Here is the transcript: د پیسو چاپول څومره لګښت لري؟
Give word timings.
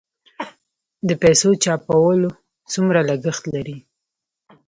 د 1.07 1.09
پیسو 1.21 1.49
چاپول 1.63 2.19
څومره 2.73 2.99
لګښت 3.09 3.43
لري؟ 3.55 3.77